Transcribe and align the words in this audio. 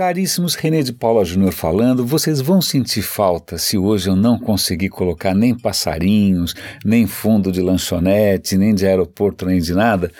Caríssimos, 0.00 0.54
René 0.54 0.80
de 0.80 0.94
Paula 0.94 1.26
Júnior 1.26 1.52
falando, 1.52 2.06
vocês 2.06 2.40
vão 2.40 2.62
sentir 2.62 3.02
falta 3.02 3.58
se 3.58 3.76
hoje 3.76 4.08
eu 4.08 4.16
não 4.16 4.38
conseguir 4.38 4.88
colocar 4.88 5.34
nem 5.34 5.54
passarinhos, 5.54 6.54
nem 6.82 7.06
fundo 7.06 7.52
de 7.52 7.60
lanchonete, 7.60 8.56
nem 8.56 8.74
de 8.74 8.86
aeroporto, 8.86 9.44
nem 9.44 9.60
de 9.60 9.74
nada? 9.74 10.10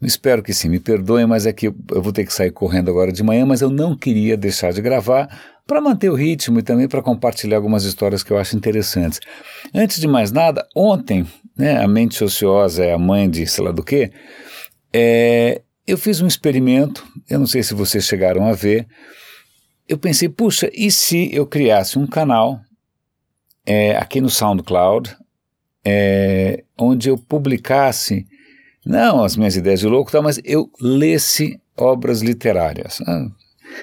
Espero 0.00 0.42
que 0.42 0.54
sim, 0.54 0.70
me 0.70 0.80
perdoem, 0.80 1.26
mas 1.26 1.44
é 1.44 1.52
que 1.52 1.66
eu 1.66 1.74
vou 2.00 2.10
ter 2.10 2.24
que 2.24 2.32
sair 2.32 2.50
correndo 2.50 2.90
agora 2.90 3.12
de 3.12 3.22
manhã, 3.22 3.44
mas 3.44 3.60
eu 3.60 3.68
não 3.68 3.94
queria 3.94 4.34
deixar 4.34 4.72
de 4.72 4.80
gravar 4.80 5.28
para 5.66 5.78
manter 5.78 6.08
o 6.08 6.14
ritmo 6.14 6.60
e 6.60 6.62
também 6.62 6.88
para 6.88 7.02
compartilhar 7.02 7.58
algumas 7.58 7.84
histórias 7.84 8.22
que 8.22 8.30
eu 8.30 8.38
acho 8.38 8.56
interessantes. 8.56 9.20
Antes 9.74 10.00
de 10.00 10.08
mais 10.08 10.32
nada, 10.32 10.66
ontem, 10.74 11.26
né, 11.54 11.76
a 11.76 11.86
mente 11.86 12.24
ociosa 12.24 12.82
é 12.82 12.94
a 12.94 12.98
mãe 12.98 13.28
de 13.28 13.46
sei 13.46 13.62
lá 13.62 13.72
do 13.72 13.82
que, 13.82 14.10
é, 14.90 15.60
eu 15.88 15.96
fiz 15.96 16.20
um 16.20 16.26
experimento, 16.26 17.06
eu 17.30 17.38
não 17.38 17.46
sei 17.46 17.62
se 17.62 17.72
vocês 17.72 18.04
chegaram 18.04 18.46
a 18.46 18.52
ver, 18.52 18.86
eu 19.88 19.96
pensei, 19.96 20.28
puxa, 20.28 20.70
e 20.74 20.90
se 20.90 21.34
eu 21.34 21.46
criasse 21.46 21.98
um 21.98 22.06
canal 22.06 22.60
é, 23.64 23.96
aqui 23.96 24.20
no 24.20 24.28
SoundCloud, 24.28 25.16
é, 25.82 26.62
onde 26.76 27.08
eu 27.08 27.16
publicasse, 27.16 28.26
não 28.84 29.24
as 29.24 29.34
minhas 29.34 29.56
ideias 29.56 29.80
de 29.80 29.86
louco, 29.86 30.12
tá, 30.12 30.20
mas 30.20 30.38
eu 30.44 30.70
lesse 30.78 31.58
obras 31.74 32.20
literárias. 32.20 33.00
Ah, 33.06 33.26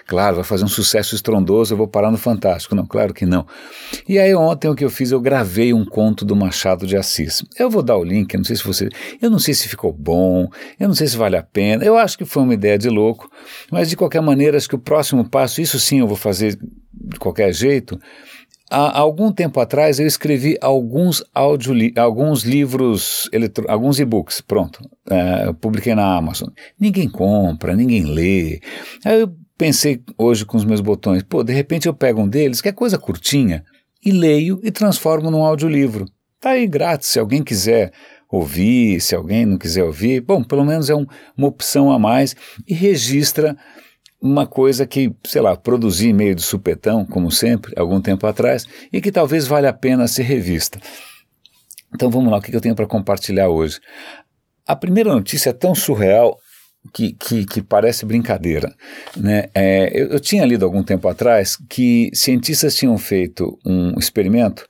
Claro, 0.07 0.35
vai 0.37 0.45
fazer 0.45 0.63
um 0.63 0.69
sucesso 0.69 1.15
estrondoso, 1.15 1.73
eu 1.73 1.77
vou 1.77 1.87
parar 1.87 2.11
no 2.11 2.17
Fantástico. 2.17 2.75
Não, 2.75 2.85
claro 2.85 3.13
que 3.13 3.25
não. 3.25 3.45
E 4.07 4.19
aí 4.19 4.33
ontem 4.35 4.67
o 4.67 4.75
que 4.75 4.83
eu 4.83 4.89
fiz, 4.89 5.11
eu 5.11 5.19
gravei 5.19 5.73
um 5.73 5.85
conto 5.85 6.25
do 6.25 6.35
Machado 6.35 6.85
de 6.85 6.97
Assis. 6.97 7.43
Eu 7.57 7.69
vou 7.69 7.81
dar 7.81 7.97
o 7.97 8.03
link, 8.03 8.33
eu 8.33 8.37
não 8.37 8.45
sei 8.45 8.55
se 8.55 8.63
você, 8.63 8.89
eu 9.21 9.29
não 9.29 9.39
sei 9.39 9.53
se 9.53 9.67
ficou 9.67 9.91
bom, 9.91 10.47
eu 10.79 10.87
não 10.87 10.95
sei 10.95 11.07
se 11.07 11.17
vale 11.17 11.37
a 11.37 11.43
pena. 11.43 11.83
Eu 11.83 11.97
acho 11.97 12.17
que 12.17 12.25
foi 12.25 12.43
uma 12.43 12.53
ideia 12.53 12.77
de 12.77 12.89
louco, 12.89 13.29
mas 13.71 13.89
de 13.89 13.95
qualquer 13.95 14.21
maneira 14.21 14.57
acho 14.57 14.69
que 14.69 14.75
o 14.75 14.79
próximo 14.79 15.27
passo, 15.27 15.61
isso 15.61 15.79
sim 15.79 15.99
eu 15.99 16.07
vou 16.07 16.17
fazer 16.17 16.57
de 16.93 17.19
qualquer 17.19 17.53
jeito. 17.53 17.99
Há 18.69 18.97
algum 18.97 19.31
tempo 19.31 19.59
atrás 19.59 19.99
eu 19.99 20.07
escrevi 20.07 20.57
alguns 20.59 21.23
audio, 21.35 21.73
alguns 21.95 22.43
livros, 22.43 23.29
alguns 23.67 23.99
e-books, 23.99 24.41
pronto, 24.41 24.79
uh, 25.07 25.53
publiquei 25.53 25.93
na 25.93 26.17
Amazon. 26.17 26.49
Ninguém 26.79 27.07
compra, 27.07 27.75
ninguém 27.75 28.05
lê. 28.05 28.59
Aí 29.05 29.21
eu 29.21 29.35
Pensei 29.57 30.03
hoje 30.17 30.45
com 30.45 30.57
os 30.57 30.65
meus 30.65 30.81
botões, 30.81 31.23
pô, 31.23 31.41
de 31.41 31.53
repente 31.53 31.87
eu 31.87 31.93
pego 31.93 32.21
um 32.21 32.27
deles, 32.27 32.59
que 32.59 32.67
é 32.67 32.73
coisa 32.73 32.97
curtinha, 32.97 33.63
e 34.03 34.11
leio 34.11 34.59
e 34.61 34.69
transformo 34.69 35.31
num 35.31 35.43
audiolivro. 35.43 36.05
Tá 36.41 36.51
aí 36.51 36.67
grátis, 36.67 37.07
se 37.07 37.19
alguém 37.19 37.41
quiser 37.41 37.93
ouvir, 38.29 38.99
se 38.99 39.15
alguém 39.15 39.45
não 39.45 39.57
quiser 39.57 39.83
ouvir, 39.83 40.19
bom, 40.19 40.43
pelo 40.43 40.65
menos 40.65 40.89
é 40.89 40.95
um, 40.95 41.05
uma 41.37 41.47
opção 41.47 41.89
a 41.89 41.97
mais 41.97 42.35
e 42.67 42.73
registra 42.73 43.55
uma 44.21 44.45
coisa 44.45 44.85
que, 44.85 45.15
sei 45.25 45.41
lá, 45.41 45.55
produzi 45.55 46.11
meio 46.11 46.35
de 46.35 46.41
supetão, 46.41 47.05
como 47.05 47.31
sempre, 47.31 47.73
algum 47.77 48.01
tempo 48.01 48.27
atrás, 48.27 48.65
e 48.91 48.99
que 48.99 49.11
talvez 49.11 49.47
valha 49.47 49.69
a 49.69 49.73
pena 49.73 50.07
ser 50.07 50.23
revista. 50.23 50.79
Então 51.93 52.09
vamos 52.09 52.29
lá, 52.29 52.39
o 52.39 52.41
que 52.41 52.53
eu 52.53 52.61
tenho 52.61 52.75
para 52.75 52.87
compartilhar 52.87 53.47
hoje? 53.47 53.79
A 54.67 54.75
primeira 54.75 55.13
notícia 55.13 55.51
é 55.51 55.53
tão 55.53 55.73
surreal 55.73 56.37
que, 56.93 57.13
que, 57.13 57.45
que, 57.45 57.61
parece 57.61 58.05
brincadeira. 58.05 58.73
Né? 59.15 59.49
É, 59.53 59.89
eu, 59.93 60.07
eu, 60.09 60.19
tinha 60.19 60.45
lido 60.45 60.65
algum 60.65 60.83
tempo 60.83 61.07
atrás 61.07 61.57
que 61.69 62.09
cientistas 62.13 62.75
tinham 62.75 62.97
feito 62.97 63.57
um 63.65 63.97
experimento 63.97 64.65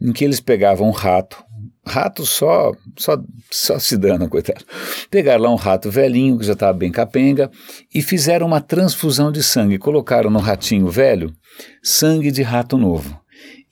em 0.00 0.12
que 0.12 0.24
eles 0.24 0.40
pegavam 0.40 0.88
um 0.88 0.92
rato, 0.92 1.42
rato 1.86 2.24
só, 2.24 2.72
só, 2.96 3.18
só 3.50 3.78
se 3.78 3.96
dando, 3.96 4.28
coitado. 4.30 4.64
Pegaram 5.10 5.44
lá 5.44 5.50
um 5.50 5.56
rato 5.56 5.90
velhinho 5.90 6.38
que 6.38 6.46
já 6.46 6.52
estava 6.52 6.76
bem 6.76 6.90
capenga 6.90 7.50
e 7.94 8.02
fizeram 8.02 8.46
uma 8.46 8.60
transfusão 8.60 9.32
de 9.32 9.42
sangue. 9.42 9.78
Colocaram 9.78 10.30
no 10.30 10.38
ratinho 10.38 10.88
velho 10.88 11.32
sangue 11.82 12.30
de 12.30 12.42
rato 12.42 12.76
novo. 12.76 13.18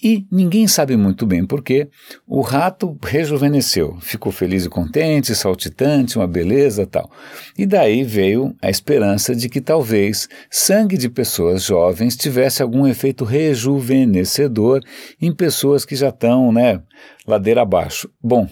E 0.06 0.24
ninguém 0.30 0.68
sabe 0.68 0.96
muito 0.96 1.26
bem 1.26 1.44
porquê. 1.44 1.88
O 2.28 2.40
rato 2.40 2.96
rejuvenesceu, 3.02 3.96
ficou 4.00 4.30
feliz 4.30 4.64
e 4.64 4.68
contente, 4.68 5.34
saltitante, 5.34 6.16
uma 6.16 6.28
beleza 6.28 6.86
tal. 6.86 7.10
E 7.58 7.66
daí 7.66 8.04
veio 8.04 8.54
a 8.62 8.70
esperança 8.70 9.34
de 9.34 9.48
que 9.48 9.60
talvez 9.60 10.28
sangue 10.48 10.96
de 10.96 11.08
pessoas 11.08 11.64
jovens 11.64 12.16
tivesse 12.16 12.62
algum 12.62 12.86
efeito 12.86 13.24
rejuvenescedor 13.24 14.80
em 15.20 15.34
pessoas 15.34 15.84
que 15.84 15.96
já 15.96 16.10
estão, 16.10 16.52
né, 16.52 16.80
ladeira 17.26 17.62
abaixo. 17.62 18.08
Bom, 18.22 18.48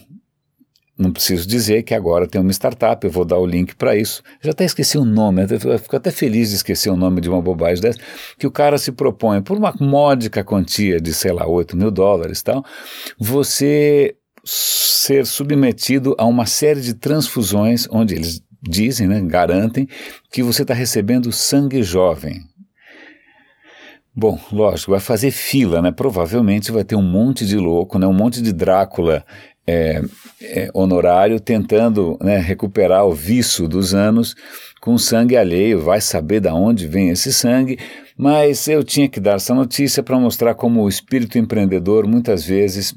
não 0.96 1.10
preciso 1.10 1.46
dizer 1.46 1.82
que 1.82 1.92
agora 1.92 2.26
tem 2.26 2.40
uma 2.40 2.52
startup, 2.52 3.04
eu 3.04 3.10
vou 3.10 3.24
dar 3.24 3.38
o 3.38 3.46
link 3.46 3.74
para 3.74 3.96
isso. 3.96 4.22
Já 4.40 4.52
até 4.52 4.64
esqueci 4.64 4.96
o 4.96 5.04
nome, 5.04 5.42
eu 5.42 5.78
fico 5.78 5.96
até 5.96 6.10
feliz 6.10 6.50
de 6.50 6.56
esquecer 6.56 6.90
o 6.90 6.96
nome 6.96 7.20
de 7.20 7.28
uma 7.28 7.42
bobagem 7.42 7.82
dessa, 7.82 7.98
que 8.38 8.46
o 8.46 8.50
cara 8.50 8.78
se 8.78 8.92
propõe, 8.92 9.42
por 9.42 9.58
uma 9.58 9.74
módica 9.80 10.44
quantia 10.44 11.00
de, 11.00 11.12
sei 11.12 11.32
lá, 11.32 11.46
8 11.46 11.76
mil 11.76 11.90
dólares 11.90 12.40
e 12.40 12.44
tal, 12.44 12.64
você 13.18 14.14
ser 14.44 15.26
submetido 15.26 16.14
a 16.18 16.24
uma 16.24 16.46
série 16.46 16.80
de 16.80 16.94
transfusões, 16.94 17.88
onde 17.90 18.14
eles 18.14 18.42
dizem, 18.62 19.08
né, 19.08 19.20
garantem, 19.20 19.88
que 20.30 20.42
você 20.42 20.62
está 20.62 20.74
recebendo 20.74 21.32
sangue 21.32 21.82
jovem. 21.82 22.42
Bom, 24.16 24.38
lógico, 24.52 24.92
vai 24.92 25.00
fazer 25.00 25.32
fila, 25.32 25.82
né? 25.82 25.90
Provavelmente 25.90 26.70
vai 26.70 26.84
ter 26.84 26.94
um 26.94 27.02
monte 27.02 27.44
de 27.44 27.56
louco, 27.56 27.98
né? 27.98 28.06
Um 28.06 28.12
monte 28.12 28.40
de 28.40 28.52
Drácula 28.52 29.24
é, 29.66 30.02
é, 30.42 30.70
honorário 30.74 31.40
tentando 31.40 32.18
né, 32.22 32.38
recuperar 32.38 33.06
o 33.06 33.12
vício 33.12 33.66
dos 33.66 33.94
anos 33.94 34.34
com 34.80 34.98
sangue 34.98 35.36
alheio, 35.36 35.80
vai 35.80 36.00
saber 36.00 36.40
de 36.40 36.48
onde 36.48 36.86
vem 36.86 37.08
esse 37.08 37.32
sangue, 37.32 37.78
mas 38.16 38.68
eu 38.68 38.84
tinha 38.84 39.08
que 39.08 39.18
dar 39.18 39.36
essa 39.36 39.54
notícia 39.54 40.02
para 40.02 40.18
mostrar 40.18 40.54
como 40.54 40.82
o 40.82 40.88
espírito 40.88 41.38
empreendedor 41.38 42.06
muitas 42.06 42.44
vezes 42.44 42.94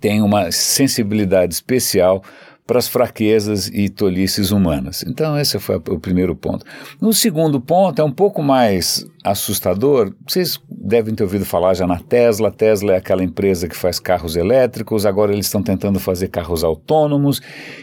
tem 0.00 0.20
uma 0.22 0.50
sensibilidade 0.50 1.54
especial 1.54 2.22
para 2.66 2.78
as 2.78 2.88
fraquezas 2.88 3.68
e 3.68 3.88
tolices 3.90 4.50
humanas. 4.50 5.04
Então, 5.06 5.38
esse 5.38 5.58
foi 5.58 5.76
o 5.76 6.00
primeiro 6.00 6.34
ponto. 6.34 6.64
O 7.00 7.12
segundo 7.12 7.60
ponto 7.60 8.00
é 8.00 8.04
um 8.04 8.10
pouco 8.10 8.42
mais 8.42 9.06
assustador. 9.22 10.14
Vocês 10.26 10.58
devem 10.70 11.14
ter 11.14 11.24
ouvido 11.24 11.44
falar 11.44 11.74
já 11.74 11.86
na 11.86 11.98
Tesla. 11.98 12.48
A 12.48 12.52
Tesla 12.52 12.92
é 12.94 12.96
aquela 12.96 13.22
empresa 13.22 13.68
que 13.68 13.76
faz 13.76 14.00
carros 14.00 14.34
elétricos, 14.34 15.04
agora 15.04 15.32
eles 15.32 15.46
estão 15.46 15.62
tentando 15.62 16.00
fazer 16.00 16.28
carros 16.28 16.64
autônomos 16.64 17.40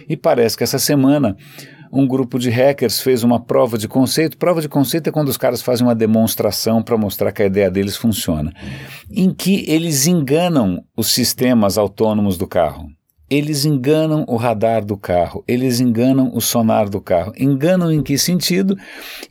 e 0.09 0.17
parece 0.17 0.57
que 0.57 0.63
essa 0.63 0.79
semana 0.79 1.37
um 1.93 2.07
grupo 2.07 2.39
de 2.39 2.49
hackers 2.49 3.01
fez 3.01 3.21
uma 3.21 3.39
prova 3.39 3.77
de 3.77 3.87
conceito. 3.87 4.37
Prova 4.37 4.61
de 4.61 4.69
conceito 4.69 5.09
é 5.09 5.11
quando 5.11 5.27
os 5.27 5.37
caras 5.37 5.61
fazem 5.61 5.85
uma 5.85 5.93
demonstração 5.93 6.81
para 6.81 6.97
mostrar 6.97 7.31
que 7.31 7.43
a 7.43 7.45
ideia 7.45 7.69
deles 7.69 7.97
funciona, 7.97 8.53
em 9.11 9.33
que 9.33 9.65
eles 9.69 10.07
enganam 10.07 10.81
os 10.95 11.11
sistemas 11.11 11.77
autônomos 11.77 12.37
do 12.37 12.47
carro. 12.47 12.87
Eles 13.31 13.63
enganam 13.63 14.25
o 14.27 14.35
radar 14.35 14.83
do 14.83 14.97
carro, 14.97 15.41
eles 15.47 15.79
enganam 15.79 16.31
o 16.33 16.41
sonar 16.41 16.89
do 16.89 16.99
carro. 16.99 17.31
Enganam 17.37 17.89
em 17.89 18.03
que 18.03 18.17
sentido? 18.17 18.77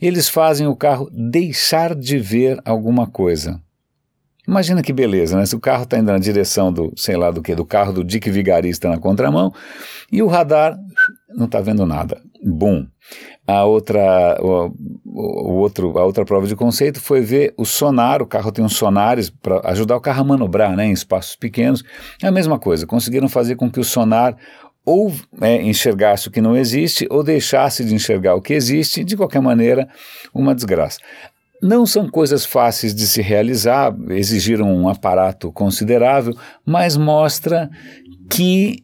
Eles 0.01 0.27
fazem 0.27 0.65
o 0.65 0.75
carro 0.75 1.07
deixar 1.11 1.93
de 1.93 2.17
ver 2.17 2.59
alguma 2.65 3.05
coisa. 3.05 3.61
Imagina 4.47 4.81
que 4.81 4.91
beleza, 4.91 5.37
né? 5.37 5.45
Se 5.45 5.55
o 5.55 5.59
carro 5.59 5.83
está 5.83 5.97
indo 5.97 6.11
na 6.11 6.17
direção 6.17 6.73
do, 6.73 6.91
sei 6.95 7.15
lá 7.15 7.29
do 7.29 7.41
que, 7.41 7.53
do 7.53 7.65
carro 7.65 7.93
do 7.93 8.03
Dick 8.03 8.29
Vigarista 8.29 8.89
na 8.89 8.97
contramão, 8.97 9.53
e 10.11 10.21
o 10.21 10.27
radar 10.27 10.77
não 11.35 11.45
está 11.45 11.61
vendo 11.61 11.85
nada. 11.85 12.19
Bum. 12.43 12.87
A 13.45 13.65
outra, 13.65 14.37
o, 14.41 14.73
o, 15.05 15.53
outro, 15.55 15.97
a 15.97 16.03
outra 16.03 16.25
prova 16.25 16.47
de 16.47 16.55
conceito 16.55 16.99
foi 16.99 17.21
ver 17.21 17.53
o 17.57 17.65
sonar, 17.65 18.21
o 18.21 18.25
carro 18.25 18.51
tem 18.51 18.63
uns 18.63 18.75
sonares 18.75 19.29
para 19.29 19.61
ajudar 19.69 19.95
o 19.95 20.01
carro 20.01 20.21
a 20.21 20.23
manobrar 20.23 20.75
né, 20.75 20.85
em 20.87 20.91
espaços 20.91 21.35
pequenos. 21.35 21.83
É 22.21 22.27
a 22.27 22.31
mesma 22.31 22.57
coisa, 22.57 22.87
conseguiram 22.87 23.29
fazer 23.29 23.55
com 23.55 23.69
que 23.69 23.79
o 23.79 23.83
sonar 23.83 24.35
ou 24.83 25.13
é, 25.39 25.61
enxergasse 25.61 26.27
o 26.27 26.31
que 26.31 26.41
não 26.41 26.57
existe 26.57 27.07
ou 27.09 27.23
deixasse 27.23 27.85
de 27.85 27.93
enxergar 27.93 28.35
o 28.35 28.41
que 28.41 28.53
existe, 28.53 29.03
de 29.03 29.15
qualquer 29.15 29.41
maneira, 29.41 29.87
uma 30.33 30.55
desgraça. 30.55 30.99
Não 31.61 31.85
são 31.85 32.09
coisas 32.09 32.45
fáceis 32.45 32.95
de 32.95 33.05
se 33.07 33.21
realizar, 33.21 33.95
exigiram 34.09 34.73
um 34.73 34.89
aparato 34.89 35.51
considerável, 35.51 36.35
mas 36.65 36.97
mostra 36.97 37.69
que 38.29 38.83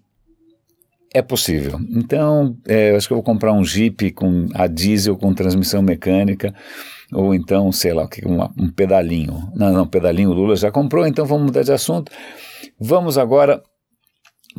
é 1.13 1.21
possível. 1.21 1.79
Então, 1.89 2.55
é, 2.67 2.95
acho 2.95 3.07
que 3.07 3.13
eu 3.13 3.17
vou 3.17 3.23
comprar 3.23 3.53
um 3.53 3.63
Jeep 3.63 4.11
com 4.11 4.45
a 4.53 4.67
diesel 4.67 5.17
com 5.17 5.33
transmissão 5.33 5.81
mecânica, 5.81 6.53
ou 7.11 7.33
então, 7.33 7.71
sei 7.71 7.93
lá, 7.93 8.07
um 8.57 8.69
pedalinho. 8.69 9.51
Não, 9.55 9.71
não, 9.71 9.87
pedalinho 9.87 10.29
o 10.29 10.33
Lula 10.33 10.55
já 10.55 10.71
comprou, 10.71 11.07
então 11.07 11.25
vamos 11.25 11.45
mudar 11.45 11.63
de 11.63 11.71
assunto. 11.71 12.11
Vamos 12.79 13.17
agora 13.17 13.63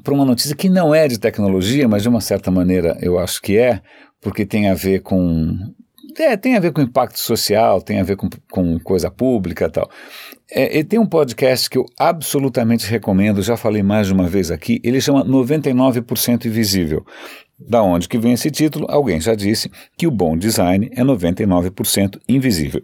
para 0.03 0.15
uma 0.15 0.25
notícia 0.25 0.57
que 0.57 0.69
não 0.69 0.95
é 0.95 1.07
de 1.07 1.19
tecnologia, 1.19 1.87
mas 1.87 2.03
de 2.03 2.09
uma 2.09 2.21
certa 2.21 2.51
maneira 2.51 2.97
eu 3.01 3.19
acho 3.19 3.41
que 3.41 3.59
é, 3.59 3.81
porque 4.21 4.47
tem 4.47 4.69
a 4.69 4.75
ver 4.75 5.01
com 5.01 5.57
é, 6.21 6.37
tem 6.37 6.57
a 6.57 6.61
ver 6.61 6.73
com 6.73 6.81
impacto 6.81 7.19
social, 7.19 7.81
tem 7.81 8.01
a 8.01 8.05
ver 8.05 8.17
com, 8.17 8.29
com 8.51 8.79
coisa 8.81 9.11
pública 9.11 9.67
e 9.67 9.71
tal. 9.71 9.91
É, 10.51 10.79
e 10.79 10.85
tem 10.85 10.99
um 10.99 11.07
podcast 11.07 11.69
que 11.69 11.79
eu 11.79 11.85
absolutamente 11.99 12.87
recomendo, 12.87 13.43
já 13.43 13.57
falei 13.57 13.83
mais 13.83 14.07
de 14.07 14.13
uma 14.13 14.29
vez 14.29 14.51
aqui, 14.51 14.81
ele 14.83 15.01
chama 15.01 15.25
99% 15.25 16.47
Invisível. 16.47 17.05
Da 17.59 17.83
onde 17.83 18.09
que 18.09 18.19
vem 18.19 18.35
esse 18.35 18.51
título? 18.51 18.87
Alguém 18.89 19.21
já 19.21 19.35
disse 19.35 19.71
que 19.97 20.07
o 20.07 20.11
bom 20.11 20.37
design 20.37 20.89
é 20.93 21.03
99% 21.03 22.21
invisível. 22.29 22.83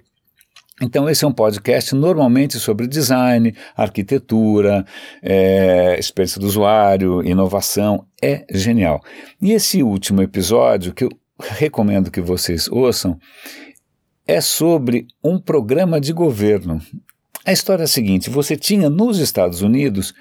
Então, 0.82 1.08
esse 1.08 1.24
é 1.24 1.28
um 1.28 1.32
podcast 1.32 1.94
normalmente 1.94 2.58
sobre 2.58 2.88
design, 2.88 3.54
arquitetura, 3.76 4.84
é, 5.22 5.96
experiência 5.96 6.40
do 6.40 6.46
usuário, 6.48 7.22
inovação. 7.22 8.04
É 8.20 8.44
genial. 8.50 9.00
E 9.40 9.52
esse 9.52 9.84
último 9.84 10.20
episódio, 10.20 10.92
que 10.92 11.04
eu 11.04 11.10
recomendo 11.38 12.10
que 12.10 12.20
vocês 12.20 12.68
ouçam, 12.68 13.18
é 14.26 14.40
sobre 14.40 15.06
um 15.22 15.38
programa 15.38 16.00
de 16.00 16.12
governo. 16.12 16.80
A 17.44 17.52
história 17.52 17.82
é 17.82 17.84
a 17.84 17.88
seguinte: 17.88 18.30
você 18.30 18.56
tinha 18.56 18.88
nos 18.88 19.18
Estados 19.18 19.60
Unidos 19.60 20.14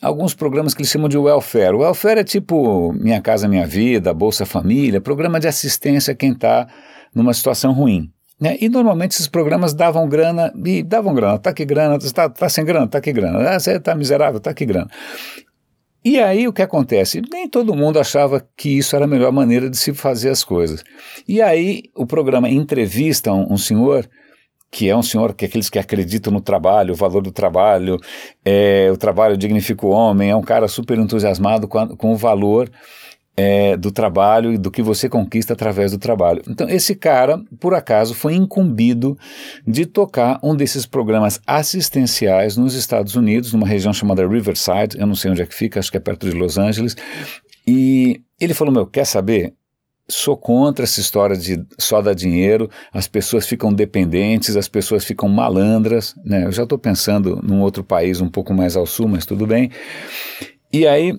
alguns 0.00 0.34
programas 0.34 0.72
que 0.72 0.82
eles 0.82 0.90
chamam 0.90 1.08
de 1.08 1.18
welfare. 1.18 1.74
O 1.74 1.80
welfare 1.80 2.20
é 2.20 2.24
tipo 2.24 2.92
Minha 2.92 3.20
Casa 3.20 3.48
Minha 3.48 3.66
Vida, 3.66 4.14
Bolsa 4.14 4.46
Família, 4.46 5.00
programa 5.00 5.40
de 5.40 5.48
assistência 5.48 6.12
a 6.12 6.16
quem 6.16 6.32
está 6.32 6.68
numa 7.14 7.34
situação 7.34 7.72
ruim. 7.72 8.10
Né? 8.40 8.56
E 8.60 8.68
normalmente 8.70 9.12
esses 9.12 9.28
programas 9.28 9.74
davam 9.74 10.08
grana, 10.08 10.50
e 10.64 10.82
davam 10.82 11.12
grana, 11.12 11.38
tá 11.38 11.50
aqui 11.50 11.64
grana, 11.64 11.96
está 11.96 12.28
tá 12.30 12.48
sem 12.48 12.64
grana, 12.64 12.86
tá 12.86 12.96
aqui 12.96 13.12
grana, 13.12 13.50
ah, 13.50 13.60
você 13.60 13.72
está 13.72 13.94
miserável, 13.94 14.40
tá 14.40 14.50
aqui 14.50 14.64
grana. 14.64 14.88
E 16.04 16.18
aí 16.18 16.48
o 16.48 16.52
que 16.52 16.62
acontece? 16.62 17.20
Nem 17.30 17.48
todo 17.48 17.74
mundo 17.74 17.98
achava 17.98 18.46
que 18.56 18.78
isso 18.78 18.96
era 18.96 19.04
a 19.04 19.08
melhor 19.08 19.32
maneira 19.32 19.68
de 19.68 19.76
se 19.76 19.92
fazer 19.92 20.30
as 20.30 20.42
coisas. 20.42 20.82
E 21.28 21.42
aí 21.42 21.84
o 21.94 22.06
programa 22.06 22.48
entrevista 22.48 23.32
um, 23.32 23.52
um 23.52 23.58
senhor 23.58 24.08
que 24.70 24.88
é 24.88 24.96
um 24.96 25.02
senhor 25.02 25.34
que 25.34 25.44
é 25.44 25.48
aqueles 25.48 25.68
que 25.68 25.78
acreditam 25.78 26.32
no 26.32 26.40
trabalho, 26.40 26.94
o 26.94 26.96
valor 26.96 27.22
do 27.22 27.32
trabalho, 27.32 27.98
é, 28.44 28.88
o 28.92 28.96
trabalho 28.96 29.36
dignifica 29.36 29.84
o 29.84 29.90
homem, 29.90 30.30
é 30.30 30.36
um 30.36 30.42
cara 30.42 30.68
super 30.68 30.96
entusiasmado 30.96 31.66
com, 31.66 31.78
a, 31.78 31.96
com 31.96 32.12
o 32.12 32.16
valor 32.16 32.70
é, 33.40 33.74
do 33.74 33.90
trabalho 33.90 34.52
e 34.52 34.58
do 34.58 34.70
que 34.70 34.82
você 34.82 35.08
conquista 35.08 35.54
através 35.54 35.92
do 35.92 35.98
trabalho. 35.98 36.42
Então, 36.46 36.68
esse 36.68 36.94
cara, 36.94 37.42
por 37.58 37.72
acaso, 37.72 38.12
foi 38.12 38.34
incumbido 38.34 39.16
de 39.66 39.86
tocar 39.86 40.38
um 40.42 40.54
desses 40.54 40.84
programas 40.84 41.40
assistenciais 41.46 42.58
nos 42.58 42.74
Estados 42.74 43.16
Unidos, 43.16 43.54
numa 43.54 43.66
região 43.66 43.94
chamada 43.94 44.28
Riverside, 44.28 44.98
eu 44.98 45.06
não 45.06 45.14
sei 45.14 45.30
onde 45.30 45.40
é 45.40 45.46
que 45.46 45.54
fica, 45.54 45.80
acho 45.80 45.90
que 45.90 45.96
é 45.96 46.00
perto 46.00 46.28
de 46.28 46.36
Los 46.36 46.58
Angeles, 46.58 46.94
e 47.66 48.20
ele 48.38 48.52
falou: 48.52 48.74
Meu, 48.74 48.86
quer 48.86 49.06
saber? 49.06 49.54
Sou 50.06 50.36
contra 50.36 50.84
essa 50.84 51.00
história 51.00 51.36
de 51.36 51.64
só 51.78 52.02
dar 52.02 52.14
dinheiro, 52.14 52.68
as 52.92 53.06
pessoas 53.06 53.46
ficam 53.46 53.72
dependentes, 53.72 54.56
as 54.56 54.68
pessoas 54.68 55.04
ficam 55.04 55.28
malandras, 55.28 56.14
né? 56.24 56.44
Eu 56.44 56.52
já 56.52 56.64
estou 56.64 56.76
pensando 56.76 57.40
num 57.42 57.62
outro 57.62 57.84
país 57.84 58.20
um 58.20 58.28
pouco 58.28 58.52
mais 58.52 58.76
ao 58.76 58.86
sul, 58.86 59.06
mas 59.06 59.24
tudo 59.24 59.46
bem. 59.46 59.70
E 60.72 60.84
aí 60.84 61.16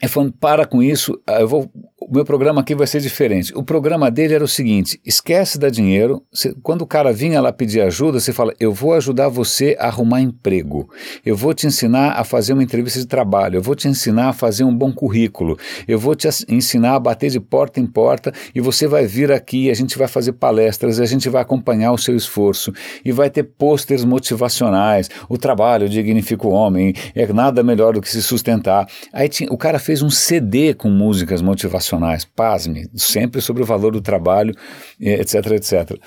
ele 0.00 0.10
falando, 0.10 0.32
para 0.32 0.64
com 0.66 0.82
isso, 0.82 1.20
ah, 1.26 1.40
eu 1.40 1.48
vou, 1.48 1.70
meu 2.12 2.24
programa 2.24 2.60
aqui 2.60 2.74
vai 2.74 2.86
ser 2.86 3.00
diferente. 3.00 3.52
O 3.56 3.62
programa 3.62 4.10
dele 4.10 4.34
era 4.34 4.42
o 4.42 4.48
seguinte: 4.48 5.00
esquece 5.04 5.58
dar 5.58 5.70
dinheiro. 5.70 6.22
Quando 6.62 6.82
o 6.82 6.86
cara 6.86 7.12
vinha 7.12 7.40
lá 7.40 7.52
pedir 7.52 7.80
ajuda, 7.80 8.18
você 8.18 8.32
fala, 8.32 8.52
eu 8.58 8.72
vou 8.72 8.94
ajudar 8.94 9.28
você 9.28 9.76
a 9.78 9.86
arrumar 9.86 10.20
emprego. 10.20 10.90
Eu 11.24 11.36
vou 11.36 11.54
te 11.54 11.66
ensinar 11.66 12.12
a 12.12 12.24
fazer 12.24 12.52
uma 12.52 12.62
entrevista 12.62 12.98
de 12.98 13.06
trabalho. 13.06 13.56
Eu 13.56 13.62
vou 13.62 13.74
te 13.74 13.86
ensinar 13.86 14.30
a 14.30 14.32
fazer 14.32 14.64
um 14.64 14.74
bom 14.74 14.92
currículo. 14.92 15.56
Eu 15.86 15.98
vou 15.98 16.14
te 16.14 16.28
ensinar 16.48 16.94
a 16.94 16.98
bater 16.98 17.30
de 17.30 17.38
porta 17.38 17.78
em 17.78 17.86
porta 17.86 18.32
e 18.54 18.60
você 18.60 18.86
vai 18.86 19.06
vir 19.06 19.30
aqui, 19.30 19.70
a 19.70 19.74
gente 19.74 19.96
vai 19.96 20.08
fazer 20.08 20.32
palestras, 20.32 20.98
a 20.98 21.06
gente 21.06 21.28
vai 21.28 21.42
acompanhar 21.42 21.92
o 21.92 21.98
seu 21.98 22.16
esforço 22.16 22.72
e 23.04 23.12
vai 23.12 23.30
ter 23.30 23.44
pôsteres 23.44 24.04
motivacionais. 24.04 25.08
O 25.28 25.38
trabalho 25.38 25.88
dignifica 25.88 26.46
o 26.46 26.50
homem, 26.50 26.94
é 27.14 27.32
nada 27.32 27.62
melhor 27.62 27.94
do 27.94 28.00
que 28.00 28.08
se 28.08 28.22
sustentar. 28.22 28.88
Aí 29.12 29.28
tinha, 29.28 29.52
o 29.52 29.56
cara 29.56 29.78
fez 29.78 30.02
um 30.02 30.10
CD 30.10 30.74
com 30.74 30.90
músicas 30.90 31.42
motivacionais, 31.42 31.99
pasme, 32.24 32.88
sempre 32.94 33.40
sobre 33.40 33.62
o 33.62 33.66
valor 33.66 33.92
do 33.92 34.00
trabalho, 34.00 34.54
etc, 34.98 35.34
etc. 35.52 35.98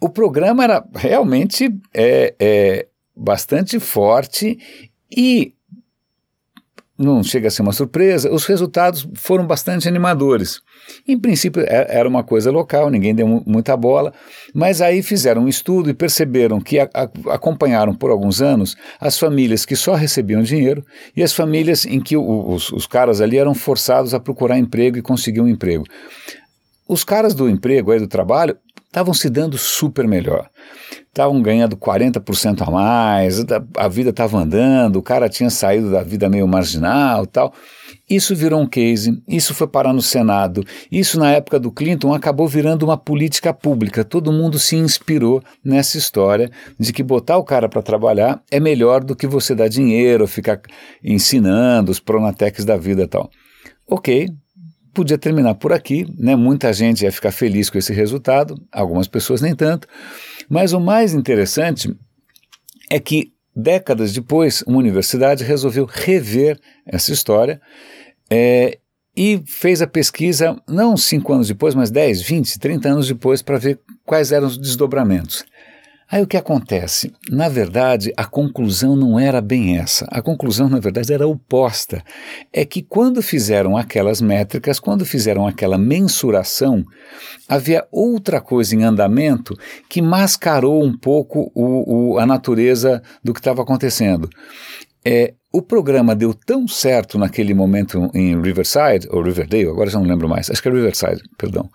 O 0.00 0.08
programa 0.08 0.64
era 0.64 0.84
realmente 0.94 1.68
é, 1.92 2.34
é, 2.38 2.86
bastante 3.14 3.78
forte 3.78 4.58
e 5.14 5.54
não 7.00 7.22
chega 7.22 7.48
a 7.48 7.50
ser 7.50 7.62
uma 7.62 7.72
surpresa, 7.72 8.30
os 8.30 8.44
resultados 8.44 9.08
foram 9.14 9.46
bastante 9.46 9.88
animadores. 9.88 10.60
Em 11.08 11.18
princípio 11.18 11.62
é, 11.66 11.86
era 11.88 12.06
uma 12.06 12.22
coisa 12.22 12.50
local, 12.50 12.90
ninguém 12.90 13.14
deu 13.14 13.26
muita 13.46 13.74
bola, 13.76 14.12
mas 14.54 14.82
aí 14.82 15.02
fizeram 15.02 15.44
um 15.44 15.48
estudo 15.48 15.88
e 15.88 15.94
perceberam 15.94 16.60
que 16.60 16.78
a, 16.78 16.88
a, 16.92 17.08
acompanharam 17.34 17.94
por 17.94 18.10
alguns 18.10 18.42
anos 18.42 18.76
as 19.00 19.18
famílias 19.18 19.64
que 19.64 19.74
só 19.74 19.94
recebiam 19.94 20.42
dinheiro 20.42 20.84
e 21.16 21.22
as 21.22 21.32
famílias 21.32 21.86
em 21.86 22.00
que 22.00 22.16
os, 22.16 22.70
os 22.70 22.86
caras 22.86 23.20
ali 23.20 23.38
eram 23.38 23.54
forçados 23.54 24.12
a 24.12 24.20
procurar 24.20 24.58
emprego 24.58 24.98
e 24.98 25.02
conseguir 25.02 25.40
um 25.40 25.48
emprego. 25.48 25.84
Os 26.86 27.04
caras 27.04 27.34
do 27.34 27.48
emprego, 27.48 27.92
aí 27.92 28.00
do 28.00 28.08
trabalho, 28.08 28.56
estavam 28.90 29.14
se 29.14 29.30
dando 29.30 29.56
super 29.56 30.06
melhor 30.06 30.50
estavam 31.10 31.42
ganhando 31.42 31.76
40% 31.76 32.66
a 32.66 32.70
mais, 32.70 33.44
a 33.76 33.88
vida 33.88 34.10
estava 34.10 34.38
andando, 34.38 34.96
o 34.96 35.02
cara 35.02 35.28
tinha 35.28 35.50
saído 35.50 35.90
da 35.90 36.02
vida 36.02 36.28
meio 36.28 36.46
marginal 36.46 37.26
tal. 37.26 37.52
Isso 38.08 38.34
virou 38.34 38.60
um 38.60 38.66
case, 38.66 39.20
isso 39.28 39.54
foi 39.54 39.66
parar 39.66 39.92
no 39.92 40.02
Senado, 40.02 40.64
isso 40.90 41.18
na 41.18 41.30
época 41.30 41.60
do 41.60 41.70
Clinton 41.70 42.12
acabou 42.12 42.46
virando 42.48 42.84
uma 42.84 42.96
política 42.96 43.52
pública. 43.52 44.04
Todo 44.04 44.32
mundo 44.32 44.58
se 44.58 44.76
inspirou 44.76 45.42
nessa 45.64 45.98
história 45.98 46.50
de 46.78 46.92
que 46.92 47.02
botar 47.02 47.36
o 47.36 47.44
cara 47.44 47.68
para 47.68 47.82
trabalhar 47.82 48.40
é 48.50 48.58
melhor 48.58 49.02
do 49.02 49.14
que 49.14 49.26
você 49.26 49.54
dar 49.54 49.68
dinheiro, 49.68 50.26
ficar 50.26 50.60
ensinando 51.04 51.90
os 51.90 52.00
pronatecs 52.00 52.64
da 52.64 52.76
vida 52.76 53.06
tal. 53.06 53.30
Ok, 53.86 54.28
podia 54.92 55.18
terminar 55.18 55.54
por 55.54 55.72
aqui, 55.72 56.06
né? 56.18 56.36
Muita 56.36 56.72
gente 56.72 57.04
ia 57.04 57.12
ficar 57.12 57.32
feliz 57.32 57.70
com 57.70 57.78
esse 57.78 57.92
resultado, 57.92 58.60
algumas 58.72 59.06
pessoas 59.06 59.40
nem 59.40 59.54
tanto. 59.54 59.86
Mas 60.48 60.72
o 60.72 60.80
mais 60.80 61.14
interessante 61.14 61.94
é 62.90 62.98
que 62.98 63.32
décadas 63.54 64.12
depois, 64.12 64.62
uma 64.62 64.78
universidade 64.78 65.44
resolveu 65.44 65.84
rever 65.84 66.58
essa 66.86 67.12
história 67.12 67.60
é, 68.30 68.78
e 69.16 69.42
fez 69.46 69.82
a 69.82 69.86
pesquisa, 69.86 70.60
não 70.68 70.96
cinco 70.96 71.32
anos 71.32 71.48
depois, 71.48 71.74
mas 71.74 71.90
10, 71.90 72.22
20, 72.22 72.58
30 72.58 72.88
anos 72.88 73.08
depois, 73.08 73.42
para 73.42 73.58
ver 73.58 73.80
quais 74.04 74.32
eram 74.32 74.46
os 74.46 74.56
desdobramentos. 74.56 75.44
Aí 76.10 76.22
o 76.22 76.26
que 76.26 76.36
acontece? 76.36 77.12
Na 77.30 77.48
verdade, 77.48 78.12
a 78.16 78.24
conclusão 78.24 78.96
não 78.96 79.16
era 79.16 79.40
bem 79.40 79.78
essa. 79.78 80.06
A 80.10 80.20
conclusão, 80.20 80.68
na 80.68 80.80
verdade, 80.80 81.12
era 81.12 81.24
oposta. 81.24 82.02
É 82.52 82.64
que 82.64 82.82
quando 82.82 83.22
fizeram 83.22 83.76
aquelas 83.76 84.20
métricas, 84.20 84.80
quando 84.80 85.06
fizeram 85.06 85.46
aquela 85.46 85.78
mensuração, 85.78 86.84
havia 87.48 87.86
outra 87.92 88.40
coisa 88.40 88.74
em 88.74 88.82
andamento 88.82 89.56
que 89.88 90.02
mascarou 90.02 90.82
um 90.82 90.98
pouco 90.98 91.52
o, 91.54 92.14
o, 92.14 92.18
a 92.18 92.26
natureza 92.26 93.00
do 93.22 93.32
que 93.32 93.38
estava 93.38 93.62
acontecendo. 93.62 94.28
É, 95.04 95.34
o 95.52 95.62
programa 95.62 96.16
deu 96.16 96.34
tão 96.34 96.66
certo 96.66 97.18
naquele 97.18 97.54
momento 97.54 98.10
em 98.12 98.40
Riverside, 98.40 99.06
ou 99.10 99.22
Riverdale, 99.22 99.68
agora 99.68 99.88
já 99.88 99.98
não 99.98 100.06
lembro 100.06 100.28
mais, 100.28 100.50
acho 100.50 100.60
que 100.60 100.68
é 100.68 100.72
Riverside, 100.72 101.22
perdão 101.38 101.70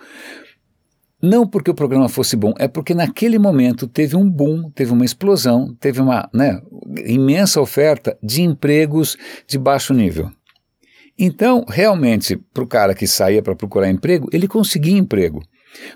não 1.25 1.47
porque 1.47 1.71
o 1.71 1.75
programa 1.75 2.07
fosse 2.07 2.35
bom, 2.35 2.53
é 2.57 2.67
porque 2.67 2.93
naquele 2.93 3.37
momento 3.37 3.87
teve 3.87 4.15
um 4.15 4.29
boom, 4.29 4.69
teve 4.69 4.93
uma 4.93 5.03
explosão, 5.03 5.75
teve 5.79 5.99
uma 5.99 6.29
né, 6.33 6.61
imensa 7.05 7.59
oferta 7.59 8.17
de 8.21 8.41
empregos 8.41 9.17
de 9.47 9.57
baixo 9.57 9.93
nível. 9.93 10.31
Então, 11.17 11.65
realmente, 11.67 12.37
para 12.53 12.63
o 12.63 12.67
cara 12.67 12.93
que 12.93 13.07
saía 13.07 13.41
para 13.41 13.55
procurar 13.55 13.89
emprego, 13.89 14.27
ele 14.31 14.47
conseguia 14.47 14.97
emprego. 14.97 15.41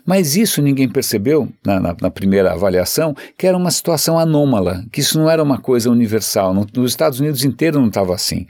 Mas 0.05 0.35
isso 0.35 0.61
ninguém 0.61 0.89
percebeu 0.89 1.49
na, 1.65 1.79
na, 1.79 1.95
na, 2.01 2.09
primeira 2.09 2.51
avaliação, 2.51 3.15
que 3.37 3.47
era 3.47 3.57
uma 3.57 3.71
situação 3.71 4.19
anômala, 4.19 4.83
que 4.91 5.01
isso 5.01 5.19
não 5.19 5.29
era 5.29 5.41
uma 5.41 5.57
coisa 5.57 5.89
universal. 5.89 6.53
No, 6.53 6.67
nos 6.73 6.91
Estados 6.91 7.19
Unidos 7.19 7.43
inteiro 7.43 7.79
não 7.79 7.87
estava 7.87 8.13
assim. 8.13 8.45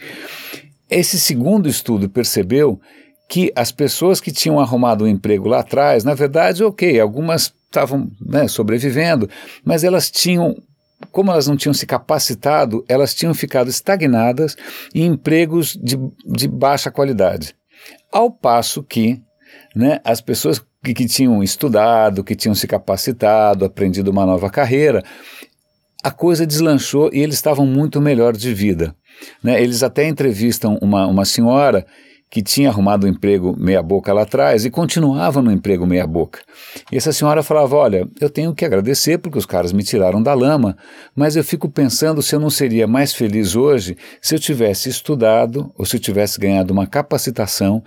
Esse 0.89 1.19
segundo 1.19 1.67
estudo 1.69 2.09
percebeu 2.09 2.79
que 3.29 3.53
as 3.55 3.71
pessoas 3.71 4.19
que 4.19 4.31
tinham 4.31 4.59
arrumado 4.59 5.05
um 5.05 5.07
emprego 5.07 5.48
lá 5.48 5.59
atrás, 5.59 6.03
na 6.03 6.15
verdade, 6.15 6.63
ok, 6.63 7.00
algumas 7.00 7.53
estavam 7.69 8.09
né, 8.19 8.48
sobrevivendo, 8.48 9.29
mas 9.63 9.83
elas 9.83 10.09
tinham 10.09 10.55
como 11.12 11.31
elas 11.31 11.48
não 11.48 11.55
tinham 11.55 11.74
se 11.74 11.86
capacitado, 11.86 12.83
elas 12.89 13.13
tinham 13.13 13.33
ficado 13.33 13.69
estagnadas 13.69 14.57
em 14.93 15.05
empregos 15.05 15.77
de, 15.81 15.98
de 16.25 16.45
baixa 16.45 16.91
qualidade. 16.91 17.55
Ao 18.12 18.29
passo 18.29 18.83
que 18.83 19.21
né, 19.74 20.01
as 20.03 20.19
pessoas 20.19 20.62
que, 20.83 20.93
que, 20.93 21.05
tinham 21.05 21.41
estudado, 21.41 22.21
que 22.21 22.36
tinham 22.36 22.53
se 22.53 22.67
capacitado, 22.67 23.63
aprendido 23.63 24.12
uma 24.12 24.25
nova 24.25 24.50
carreira, 24.50 25.01
a 26.03 26.12
coisa 26.12 26.45
deslanchou 26.45 27.09
e 27.13 27.19
eles 27.19 27.36
estavam 27.36 27.65
muito 27.65 28.01
melhor 28.01 28.36
de 28.36 28.53
vida. 28.53 28.93
Né? 29.41 29.62
Eles 29.62 29.83
até 29.83 30.05
entrevistam 30.05 30.77
uma, 30.81 31.07
uma 31.07 31.24
senhora 31.24 31.86
que 32.29 32.43
tinha 32.43 32.69
arrumado 32.69 33.07
um 33.07 33.09
emprego 33.09 33.55
meia-boca 33.57 34.13
lá 34.13 34.21
atrás 34.21 34.63
e 34.63 34.69
continuava 34.69 35.41
no 35.41 35.51
emprego 35.51 35.86
meia-boca. 35.88 36.39
E 36.91 36.98
essa 36.98 37.12
senhora 37.12 37.41
falava: 37.41 37.75
Olha, 37.75 38.07
eu 38.21 38.29
tenho 38.29 38.53
que 38.53 38.63
agradecer 38.63 39.17
porque 39.17 39.38
os 39.38 39.45
caras 39.45 39.74
me 39.74 39.83
tiraram 39.83 40.21
da 40.21 40.33
lama, 40.33 40.77
mas 41.15 41.36
eu 41.36 41.43
fico 41.43 41.67
pensando 41.69 42.21
se 42.21 42.36
eu 42.36 42.39
não 42.39 42.50
seria 42.50 42.88
mais 42.88 43.13
feliz 43.13 43.55
hoje 43.55 43.98
se 44.21 44.36
eu 44.36 44.39
tivesse 44.39 44.89
estudado 44.89 45.71
ou 45.75 45.86
se 45.86 45.95
eu 45.95 46.00
tivesse 46.00 46.39
ganhado 46.39 46.71
uma 46.71 46.86
capacitação 46.86 47.83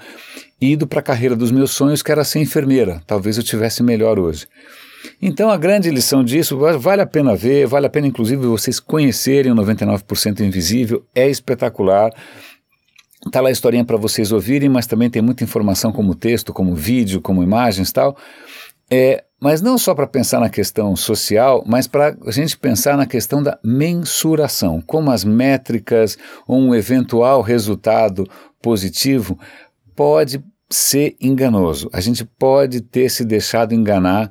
e 0.60 0.72
ido 0.72 0.86
para 0.86 1.00
a 1.00 1.02
carreira 1.02 1.36
dos 1.36 1.52
meus 1.52 1.70
sonhos, 1.70 2.02
que 2.02 2.10
era 2.10 2.24
ser 2.24 2.40
enfermeira. 2.40 3.00
Talvez 3.06 3.36
eu 3.36 3.42
tivesse 3.42 3.82
melhor 3.82 4.18
hoje. 4.18 4.46
Então 5.20 5.50
a 5.50 5.56
grande 5.56 5.90
lição 5.90 6.22
disso, 6.22 6.56
vale 6.78 7.02
a 7.02 7.06
pena 7.06 7.34
ver, 7.34 7.66
vale 7.66 7.86
a 7.86 7.90
pena 7.90 8.06
inclusive 8.06 8.46
vocês 8.46 8.78
conhecerem 8.78 9.52
o 9.52 9.54
99% 9.56 10.40
Invisível, 10.40 11.04
é 11.14 11.28
espetacular. 11.28 12.12
Tá 13.30 13.40
lá 13.40 13.48
a 13.48 13.52
historinha 13.52 13.84
para 13.84 13.96
vocês 13.96 14.32
ouvirem, 14.32 14.68
mas 14.68 14.86
também 14.86 15.08
tem 15.08 15.22
muita 15.22 15.44
informação 15.44 15.92
como 15.92 16.14
texto, 16.14 16.52
como 16.52 16.74
vídeo, 16.74 17.20
como 17.20 17.42
imagens 17.42 17.92
tal. 17.92 18.16
É, 18.90 19.24
mas 19.40 19.62
não 19.62 19.78
só 19.78 19.94
para 19.94 20.06
pensar 20.06 20.40
na 20.40 20.50
questão 20.50 20.94
social, 20.94 21.64
mas 21.66 21.86
para 21.86 22.16
a 22.26 22.30
gente 22.30 22.58
pensar 22.58 22.96
na 22.96 23.06
questão 23.06 23.42
da 23.42 23.58
mensuração, 23.64 24.80
como 24.80 25.10
as 25.10 25.24
métricas 25.24 26.18
ou 26.46 26.58
um 26.58 26.74
eventual 26.74 27.42
resultado 27.42 28.28
positivo 28.60 29.38
pode 29.96 30.42
ser 30.68 31.16
enganoso. 31.20 31.88
A 31.92 32.00
gente 32.00 32.24
pode 32.24 32.80
ter 32.80 33.08
se 33.08 33.24
deixado 33.24 33.74
enganar 33.74 34.30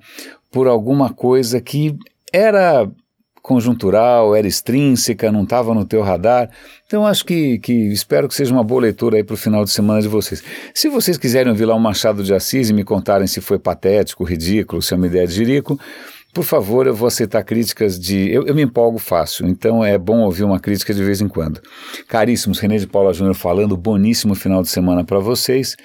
por 0.51 0.67
alguma 0.67 1.13
coisa 1.13 1.62
que 1.62 1.98
era 2.31 2.89
conjuntural, 3.41 4.36
era 4.36 4.48
extrínseca, 4.48 5.31
não 5.31 5.43
estava 5.43 5.74
no 5.74 5.86
teu 5.86 6.01
radar. 6.01 6.50
Então 6.86 7.05
acho 7.05 7.25
que, 7.25 7.57
que 7.60 7.74
espero 7.91 8.27
que 8.27 8.36
seja 8.36 8.53
uma 8.53 8.63
boa 8.63 8.81
leitura 8.81 9.17
aí 9.17 9.24
para 9.24 9.33
o 9.33 9.38
final 9.38 9.63
de 9.63 9.71
semana 9.71 10.01
de 10.01 10.07
vocês. 10.07 10.43
Se 10.74 10.89
vocês 10.89 11.17
quiserem 11.17 11.51
ouvir 11.51 11.65
lá 11.65 11.75
o 11.75 11.79
Machado 11.79 12.24
de 12.24 12.33
Assis 12.33 12.69
e 12.69 12.74
me 12.74 12.83
contarem 12.83 13.27
se 13.27 13.41
foi 13.41 13.57
patético, 13.57 14.24
ridículo, 14.24 14.81
se 14.81 14.93
é 14.93 14.98
uma 14.98 15.07
ideia 15.07 15.25
de 15.25 15.33
jirico, 15.33 15.79
por 16.33 16.45
favor, 16.45 16.88
eu 16.88 16.95
vou 16.95 17.07
aceitar 17.07 17.43
críticas 17.43 18.00
de. 18.00 18.31
Eu, 18.31 18.45
eu, 18.48 18.55
me 18.55 18.62
empolgo 18.62 18.98
fácil, 18.98 19.48
então 19.48 19.83
é 19.83 19.98
bom 19.98 20.19
ouvir 20.21 20.45
uma 20.45 20.62
crítica 20.62 20.93
de 20.93 21.03
vez 21.03 21.19
em 21.19 21.27
quando. 21.27 21.62
Caríssimos, 22.07 22.57
René 22.60 22.77
de 22.77 22.88
Paula 22.88 23.13
Júnior 23.13 23.36
falando, 23.36 23.75
boníssimo 23.75 24.33
final 24.33 24.62
de 24.62 24.69
semana 24.69 25.03
para 25.03 25.19
vocês. 25.19 25.75